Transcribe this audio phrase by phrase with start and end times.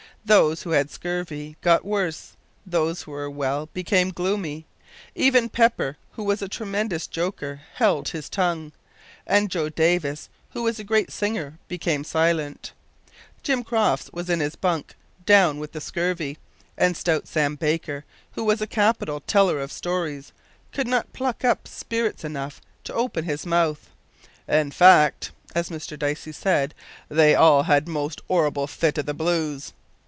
[0.23, 4.67] Those who had scurvy, got worse; those who were well, became gloomy.
[5.15, 8.71] Even Pepper, who was a tremendous joker, held his tongue,
[9.25, 12.71] and Joe Davis, who was a great singer, became silent.
[13.41, 14.93] Jim Crofts was in his bunk
[15.25, 16.37] "down" with the scurvy,
[16.77, 20.33] and stout Sam Baker, who was a capital teller of stories,
[20.71, 23.89] could not pluck up spirit enough to open his mouth.
[24.47, 26.75] "In fact," as Mr Dicey said,
[27.09, 29.73] "they all had a most 'orrible fit o' the blues!"